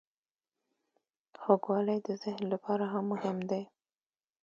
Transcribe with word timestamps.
خوږوالی 1.41 1.99
د 2.07 2.09
ذهن 2.23 2.43
لپاره 2.53 2.85
هم 2.93 3.03
مهم 3.11 3.37
دی. 3.49 3.63